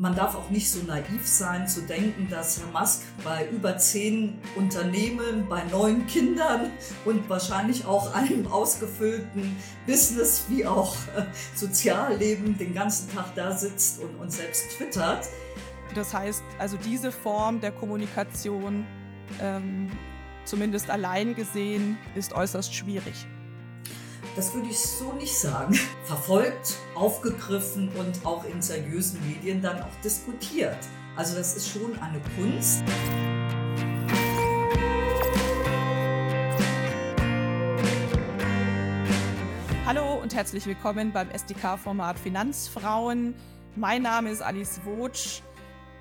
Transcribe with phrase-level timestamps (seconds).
[0.00, 4.38] Man darf auch nicht so naiv sein zu denken, dass Herr Musk bei über zehn
[4.56, 6.70] Unternehmen, bei neun Kindern
[7.04, 9.54] und wahrscheinlich auch einem ausgefüllten
[9.86, 15.28] Business wie auch äh, Sozialleben den ganzen Tag da sitzt und, und selbst twittert.
[15.94, 18.86] Das heißt, also diese Form der Kommunikation,
[19.38, 19.90] ähm,
[20.46, 23.26] zumindest allein gesehen, ist äußerst schwierig.
[24.36, 25.74] Das würde ich so nicht sagen.
[26.04, 30.78] Verfolgt, aufgegriffen und auch in seriösen Medien dann auch diskutiert.
[31.16, 32.84] Also das ist schon eine Kunst.
[39.84, 43.34] Hallo und herzlich willkommen beim SDK-Format Finanzfrauen.
[43.74, 45.42] Mein Name ist Alice Wotsch.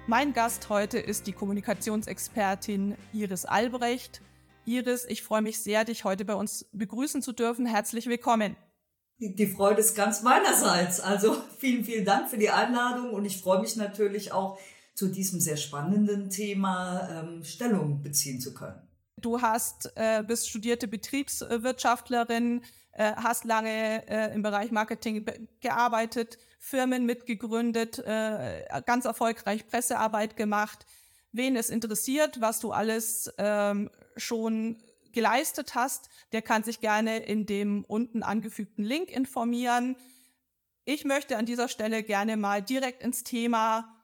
[0.05, 4.21] Mein Gast heute ist die Kommunikationsexpertin Iris Albrecht.
[4.69, 7.65] Iris, ich freue mich sehr, dich heute bei uns begrüßen zu dürfen.
[7.65, 8.55] Herzlich willkommen.
[9.17, 10.99] Die Freude ist ganz meinerseits.
[10.99, 14.59] Also vielen, vielen Dank für die Einladung und ich freue mich natürlich auch,
[14.93, 18.81] zu diesem sehr spannenden Thema ähm, Stellung beziehen zu können.
[19.17, 25.26] Du hast, äh, bist studierte Betriebswirtschaftlerin, äh, hast lange äh, im Bereich Marketing
[25.61, 30.85] gearbeitet, Firmen mitgegründet, äh, ganz erfolgreich Pressearbeit gemacht.
[31.32, 37.46] Wen es interessiert, was du alles ähm, schon geleistet hast, der kann sich gerne in
[37.46, 39.96] dem unten angefügten Link informieren.
[40.85, 43.96] Ich möchte an dieser Stelle gerne mal direkt ins Thema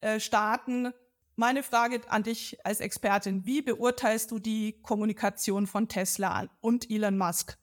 [0.00, 0.92] äh, starten.
[1.36, 7.16] Meine Frage an dich als Expertin, wie beurteilst du die Kommunikation von Tesla und Elon
[7.16, 7.58] Musk?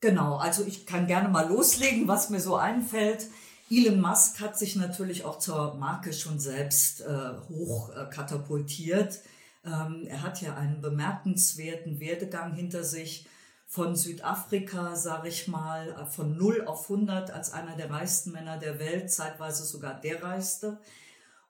[0.00, 3.26] Genau, also ich kann gerne mal loslegen, was mir so einfällt.
[3.70, 9.20] Elon Musk hat sich natürlich auch zur Marke schon selbst äh, hoch äh, katapultiert.
[9.64, 13.28] Ähm, er hat ja einen bemerkenswerten Werdegang hinter sich
[13.66, 18.58] von Südafrika, sage ich mal, äh, von 0 auf 100 als einer der reichsten Männer
[18.58, 20.80] der Welt, zeitweise sogar der reichste.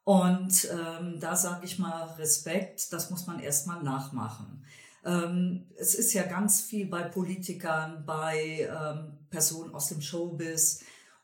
[0.04, 4.62] Und ähm, da sage ich mal Respekt, das muss man erstmal nachmachen.
[5.06, 10.80] Ähm, es ist ja ganz viel bei Politikern, bei ähm, Personen aus dem Showbiz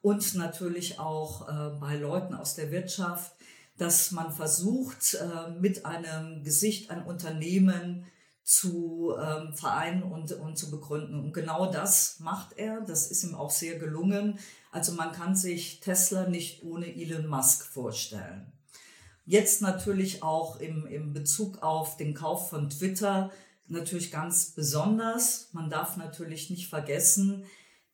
[0.06, 3.32] und natürlich auch äh, bei Leuten aus der Wirtschaft,
[3.76, 8.06] dass man versucht, äh, mit einem Gesicht ein Unternehmen
[8.44, 11.18] zu ähm, vereinen und, und zu begründen.
[11.18, 12.82] Und genau das macht er.
[12.82, 14.38] Das ist ihm auch sehr gelungen.
[14.70, 18.52] Also man kann sich Tesla nicht ohne Elon Musk vorstellen.
[19.24, 23.32] Jetzt natürlich auch im, im Bezug auf den Kauf von Twitter
[23.66, 25.48] natürlich ganz besonders.
[25.50, 27.44] Man darf natürlich nicht vergessen,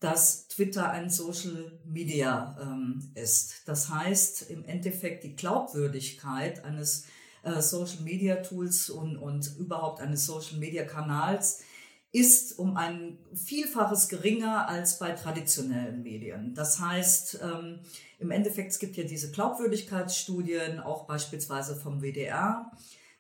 [0.02, 3.62] dass Twitter ein Social Media ähm, ist.
[3.66, 7.06] Das heißt im Endeffekt die Glaubwürdigkeit eines
[7.42, 11.62] äh, Social Media Tools und, und überhaupt eines Social Media Kanals
[12.10, 16.54] ist um ein Vielfaches geringer als bei traditionellen Medien.
[16.54, 17.80] Das heißt, ähm,
[18.19, 22.70] im Endeffekt, es gibt ja diese Glaubwürdigkeitsstudien, auch beispielsweise vom WDR.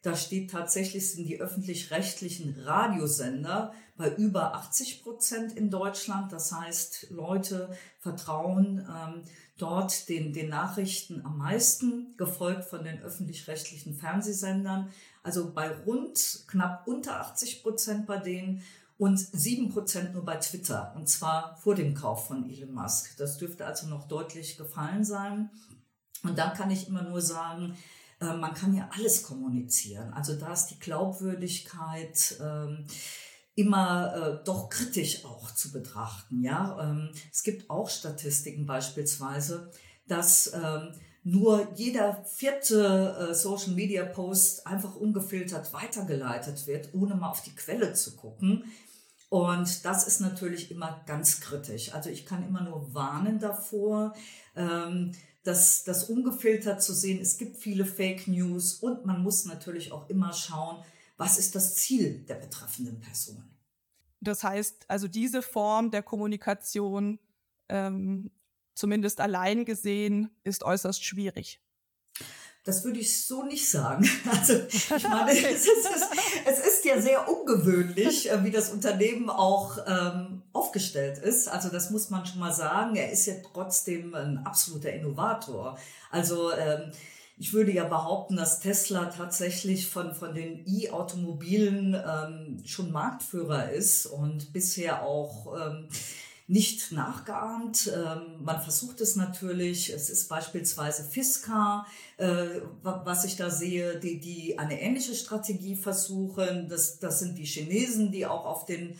[0.02, 6.32] Da steht tatsächlich, sind die öffentlich-rechtlichen Radiosender bei über 80 Prozent in Deutschland.
[6.32, 7.70] Das heißt, Leute
[8.00, 9.22] vertrauen ähm,
[9.58, 14.90] dort den, den Nachrichten am meisten, gefolgt von den öffentlich-rechtlichen Fernsehsendern.
[15.22, 18.62] Also bei rund knapp unter 80 Prozent bei denen
[18.98, 20.92] und 7 Prozent nur bei Twitter.
[20.96, 23.16] Und zwar vor dem Kauf von Elon Musk.
[23.18, 25.50] Das dürfte also noch deutlich gefallen sein.
[26.24, 27.76] Und da kann ich immer nur sagen,
[28.22, 30.12] äh, man kann ja alles kommunizieren.
[30.12, 32.86] Also da ist die Glaubwürdigkeit ähm,
[33.54, 36.42] immer äh, doch kritisch auch zu betrachten.
[36.42, 39.70] Ja, ähm, es gibt auch Statistiken beispielsweise,
[40.06, 40.94] dass ähm,
[41.24, 47.54] nur jeder vierte äh, Social Media Post einfach ungefiltert weitergeleitet wird, ohne mal auf die
[47.54, 48.64] Quelle zu gucken.
[49.28, 51.94] Und das ist natürlich immer ganz kritisch.
[51.94, 54.14] Also ich kann immer nur warnen davor,
[54.56, 55.12] ähm,
[55.42, 57.20] das, das ungefiltert zu sehen.
[57.20, 60.84] Es gibt viele Fake News und man muss natürlich auch immer schauen,
[61.16, 63.44] was ist das Ziel der betreffenden Person.
[64.20, 67.18] Das heißt, also diese Form der Kommunikation,
[67.68, 68.30] ähm,
[68.74, 71.60] zumindest allein gesehen, ist äußerst schwierig.
[72.64, 74.08] Das würde ich so nicht sagen.
[74.30, 75.88] Also ich meine, es ist,
[76.82, 81.48] ist ja sehr ungewöhnlich, äh, wie das Unternehmen auch ähm, aufgestellt ist.
[81.48, 82.96] Also das muss man schon mal sagen.
[82.96, 85.78] Er ist ja trotzdem ein absoluter Innovator.
[86.10, 86.92] Also ähm,
[87.38, 94.06] ich würde ja behaupten, dass Tesla tatsächlich von, von den E-Automobilen ähm, schon Marktführer ist
[94.06, 95.88] und bisher auch ähm,
[96.46, 97.90] nicht nachgeahmt.
[97.94, 99.90] Ähm, man versucht es natürlich.
[99.90, 101.86] Es ist beispielsweise Fisker,
[102.16, 106.68] äh, was ich da sehe, die, die eine ähnliche Strategie versuchen.
[106.68, 108.96] Das, das sind die Chinesen, die auch auf den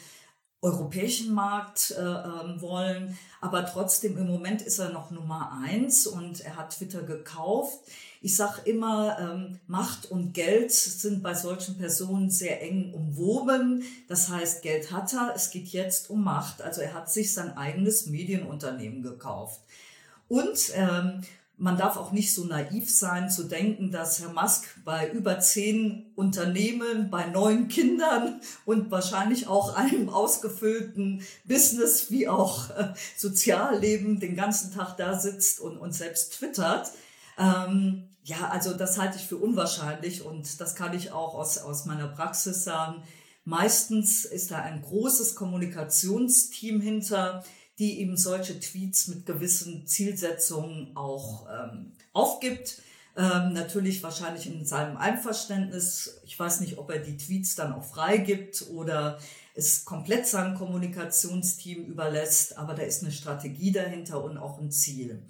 [0.62, 3.18] europäischen Markt äh, ähm, wollen.
[3.40, 7.80] Aber trotzdem im Moment ist er noch Nummer eins und er hat Twitter gekauft.
[8.20, 13.82] Ich sage immer, ähm, Macht und Geld sind bei solchen Personen sehr eng umwoben.
[14.06, 16.62] Das heißt, Geld hat er, es geht jetzt um Macht.
[16.62, 19.60] Also er hat sich sein eigenes Medienunternehmen gekauft.
[20.28, 21.22] Und ähm,
[21.62, 26.10] man darf auch nicht so naiv sein zu denken, dass Herr Musk bei über zehn
[26.16, 34.34] Unternehmen, bei neun Kindern und wahrscheinlich auch einem ausgefüllten Business wie auch äh, Sozialleben den
[34.34, 36.90] ganzen Tag da sitzt und, und selbst twittert.
[37.38, 41.84] Ähm, ja, also das halte ich für unwahrscheinlich und das kann ich auch aus, aus
[41.84, 43.04] meiner Praxis sagen.
[43.44, 47.44] Meistens ist da ein großes Kommunikationsteam hinter,
[47.82, 52.80] die eben solche Tweets mit gewissen Zielsetzungen auch ähm, aufgibt.
[53.16, 56.20] Ähm, natürlich wahrscheinlich in seinem Einverständnis.
[56.24, 59.18] Ich weiß nicht, ob er die Tweets dann auch freigibt oder
[59.56, 65.20] es komplett seinem Kommunikationsteam überlässt, aber da ist eine Strategie dahinter und auch ein Ziel.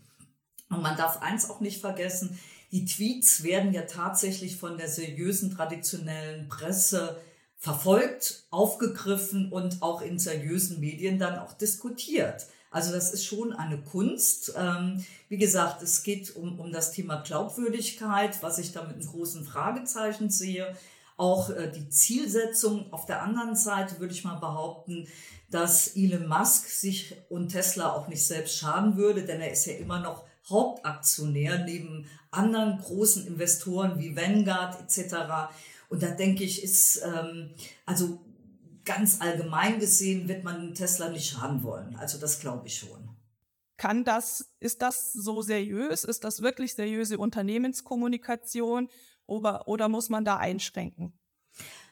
[0.68, 2.38] Und man darf eins auch nicht vergessen,
[2.70, 7.18] die Tweets werden ja tatsächlich von der seriösen traditionellen Presse
[7.62, 12.46] verfolgt, aufgegriffen und auch in seriösen Medien dann auch diskutiert.
[12.72, 14.54] Also das ist schon eine Kunst.
[14.56, 19.06] Ähm, wie gesagt, es geht um, um das Thema Glaubwürdigkeit, was ich da mit einem
[19.06, 20.74] großen Fragezeichen sehe.
[21.16, 22.92] Auch äh, die Zielsetzung.
[22.92, 25.06] Auf der anderen Seite würde ich mal behaupten,
[25.48, 29.74] dass Elon Musk sich und Tesla auch nicht selbst schaden würde, denn er ist ja
[29.74, 35.52] immer noch Hauptaktionär neben anderen großen Investoren wie Vanguard etc.
[35.92, 37.50] Und da denke ich, ist, ähm,
[37.84, 38.18] also
[38.82, 41.96] ganz allgemein gesehen, wird man Tesla nicht schaden wollen.
[41.96, 43.10] Also das glaube ich schon.
[43.76, 46.04] Kann das, ist das so seriös?
[46.04, 48.88] Ist das wirklich seriöse Unternehmenskommunikation
[49.26, 51.12] oder, oder muss man da einschränken?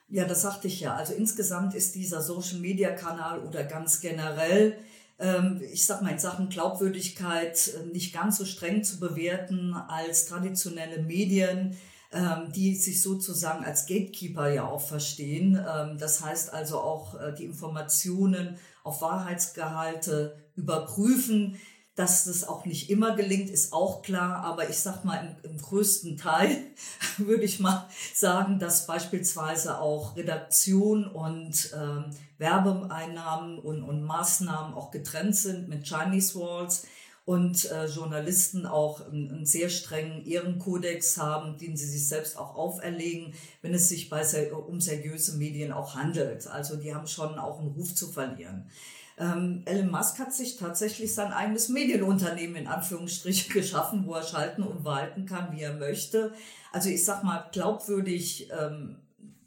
[0.09, 0.95] Ja, das sagte ich ja.
[0.95, 4.79] Also insgesamt ist dieser Social-Media-Kanal oder ganz generell,
[5.19, 10.25] ähm, ich sag mal in Sachen Glaubwürdigkeit, äh, nicht ganz so streng zu bewerten als
[10.25, 11.77] traditionelle Medien
[12.13, 15.55] ähm, die sich sozusagen als Gatekeeper ja auch verstehen.
[15.55, 21.61] Ähm, das heißt also auch äh, die Informationen auf Wahrheitsgehalte überprüfen.
[21.97, 25.59] Dass das auch nicht immer gelingt, ist auch klar, aber ich sag mal, im, im
[25.59, 26.57] größten Teil
[27.19, 32.07] würde ich mal sagen, dass beispielsweise auch Redaktion und ähm,
[32.39, 36.87] Werbeeinnahmen und, und Maßnahmen auch getrennt sind mit Chinese Walls
[37.31, 42.57] und äh, Journalisten auch einen, einen, sehr strengen Ehrenkodex haben, den sie sich selbst auch
[42.57, 46.49] auferlegen, wenn es sich bei um seriöse Medien auch handelt.
[46.49, 48.69] Also die haben schon auch einen Ruf zu verlieren.
[49.17, 54.65] Ähm, Elon Musk hat sich tatsächlich sein eigenes Medienunternehmen in Anführungsstrichen geschaffen, wo er schalten
[54.65, 56.33] und walten kann, wie er möchte.
[56.73, 58.97] Also ich sag mal, glaubwürdig, ähm,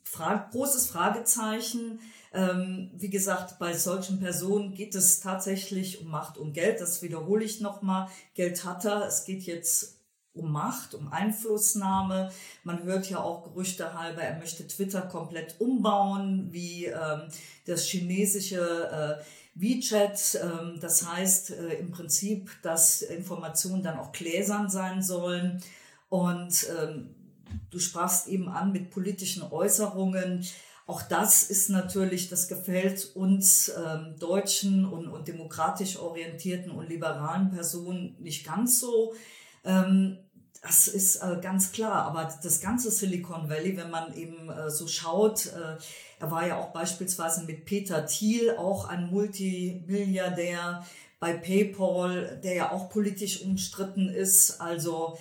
[0.06, 2.00] fra großes Fragezeichen.
[2.34, 6.82] Ähm, wie gesagt, bei solchen Personen geht es tatsächlich um Macht und Geld.
[6.82, 8.10] Das wiederhole ich nochmal.
[8.34, 9.06] Geld hat er.
[9.06, 10.00] Es geht jetzt
[10.34, 12.32] um Macht, um Einflussnahme.
[12.64, 17.28] Man hört ja auch Gerüchte halber, er möchte Twitter komplett umbauen, wie ähm,
[17.66, 20.40] das chinesische äh, WeChat.
[20.42, 25.62] Ähm, das heißt äh, im Prinzip, dass Informationen dann auch gläsern sein sollen.
[26.10, 27.14] Und ähm,
[27.70, 30.44] du sprachst eben an mit politischen Äußerungen.
[30.86, 37.52] Auch das ist natürlich, das gefällt uns ähm, deutschen und, und demokratisch orientierten und liberalen
[37.52, 39.14] Personen nicht ganz so.
[39.64, 40.18] Ähm,
[40.62, 42.06] das ist äh, ganz klar.
[42.06, 45.78] Aber das ganze Silicon Valley, wenn man eben äh, so schaut, äh,
[46.20, 50.86] er war ja auch beispielsweise mit Peter Thiel, auch ein Multimilliardär
[51.20, 54.60] bei PayPal, der ja auch politisch umstritten ist.
[54.60, 55.18] Also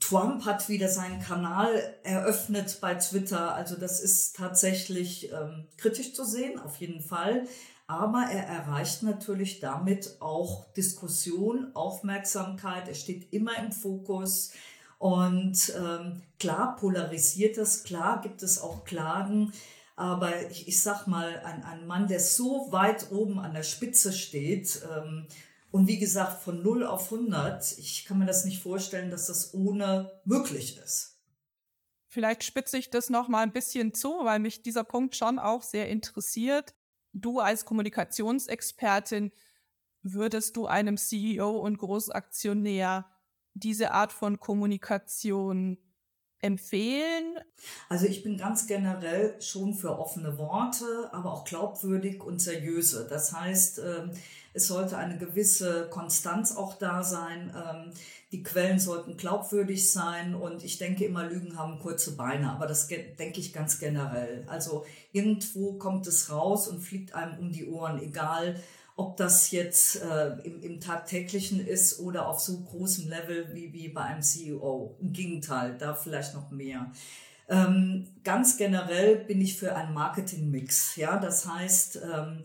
[0.00, 1.68] Trump hat wieder seinen Kanal
[2.02, 3.54] eröffnet bei Twitter.
[3.54, 7.44] Also das ist tatsächlich ähm, kritisch zu sehen, auf jeden Fall.
[7.86, 12.88] Aber er erreicht natürlich damit auch Diskussion, Aufmerksamkeit.
[12.88, 14.52] Er steht immer im Fokus.
[14.98, 19.52] Und ähm, klar polarisiert das, klar gibt es auch Klagen.
[19.94, 24.12] Aber ich, ich sag mal, ein, ein Mann, der so weit oben an der Spitze
[24.12, 25.26] steht, ähm,
[25.76, 29.52] und wie gesagt, von 0 auf 100, ich kann mir das nicht vorstellen, dass das
[29.52, 31.20] ohne möglich ist.
[32.06, 35.60] Vielleicht spitze ich das noch mal ein bisschen zu, weil mich dieser Punkt schon auch
[35.60, 36.74] sehr interessiert.
[37.12, 39.32] Du als Kommunikationsexpertin,
[40.00, 43.04] würdest du einem CEO und Großaktionär
[43.52, 45.76] diese Art von Kommunikation
[46.40, 47.38] empfehlen?
[47.88, 53.06] Also ich bin ganz generell schon für offene Worte, aber auch glaubwürdig und seriöse.
[53.08, 54.10] Das heißt, ähm,
[54.52, 57.52] es sollte eine gewisse Konstanz auch da sein.
[57.54, 57.92] Ähm,
[58.32, 62.88] die Quellen sollten glaubwürdig sein und ich denke immer, Lügen haben kurze Beine, aber das
[62.88, 64.44] denke ich ganz generell.
[64.48, 68.60] Also irgendwo kommt es raus und fliegt einem um die Ohren, egal
[68.96, 73.88] ob das jetzt äh, im, im tagtäglichen ist oder auf so großem Level wie, wie
[73.88, 74.96] bei einem CEO.
[75.00, 76.90] Im Gegenteil, da vielleicht noch mehr.
[77.48, 80.96] Ähm, ganz generell bin ich für einen Marketingmix.
[80.96, 82.42] Ja, das heißt, ähm,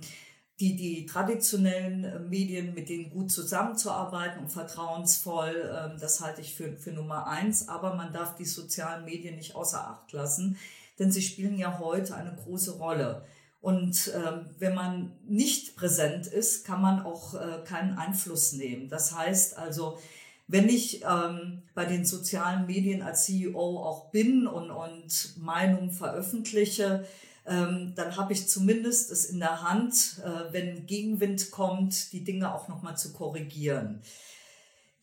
[0.60, 6.54] die, die traditionellen äh, Medien, mit denen gut zusammenzuarbeiten und vertrauensvoll, ähm, das halte ich
[6.54, 7.70] für, für Nummer eins.
[7.70, 10.58] Aber man darf die sozialen Medien nicht außer Acht lassen,
[11.00, 13.26] denn sie spielen ja heute eine große Rolle.
[13.62, 18.90] Und ähm, wenn man nicht präsent ist, kann man auch äh, keinen Einfluss nehmen.
[18.90, 20.00] Das heißt also,
[20.48, 27.06] wenn ich ähm, bei den sozialen Medien als CEO auch bin und, und Meinungen veröffentliche,
[27.46, 32.54] ähm, dann habe ich zumindest es in der Hand, äh, wenn Gegenwind kommt, die Dinge
[32.54, 34.02] auch nochmal zu korrigieren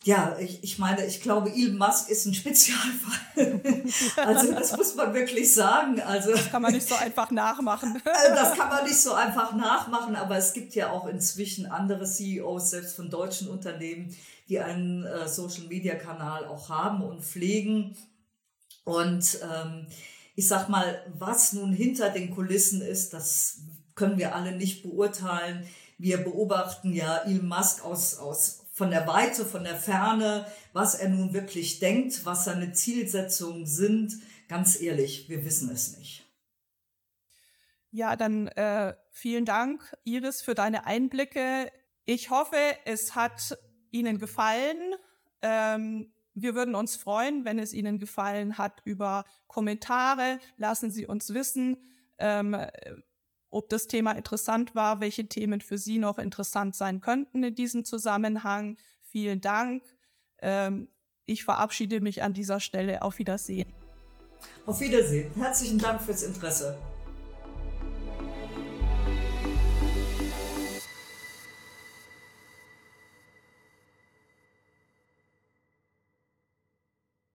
[0.04, 3.60] ja, ich, ich meine, ich glaube, Elon Musk ist ein Spezialfall.
[4.24, 6.00] also das muss man wirklich sagen.
[6.00, 8.00] Also das kann man nicht so einfach nachmachen.
[8.08, 12.04] Äh, das kann man nicht so einfach nachmachen, aber es gibt ja auch inzwischen andere
[12.04, 14.14] CEOs, selbst von deutschen Unternehmen,
[14.48, 17.96] die einen äh, Social-Media-Kanal auch haben und pflegen.
[18.84, 19.86] Und ähm,
[20.36, 23.58] ich sag mal, was nun hinter den Kulissen ist, das
[23.94, 25.66] können wir alle nicht beurteilen.
[25.98, 31.08] Wir beobachten ja Elon Musk aus, aus von der Weite, von der Ferne, was er
[31.08, 34.14] nun wirklich denkt, was seine Zielsetzungen sind.
[34.49, 36.25] Ganz ehrlich, wir wissen es nicht.
[37.90, 41.73] Ja, dann äh, vielen Dank, Iris, für deine Einblicke.
[42.04, 43.58] Ich hoffe, es hat
[43.90, 44.94] Ihnen gefallen.
[45.42, 50.38] Ähm, wir würden uns freuen, wenn es Ihnen gefallen hat, über Kommentare.
[50.56, 51.78] Lassen Sie uns wissen.
[52.18, 52.56] Ähm,
[53.50, 57.84] ob das Thema interessant war, welche Themen für Sie noch interessant sein könnten in diesem
[57.84, 58.76] Zusammenhang.
[59.02, 59.82] Vielen Dank.
[60.40, 60.88] Ähm,
[61.24, 63.02] ich verabschiede mich an dieser Stelle.
[63.02, 63.72] Auf Wiedersehen.
[64.66, 65.30] Auf Wiedersehen.
[65.34, 66.78] Herzlichen Dank fürs Interesse.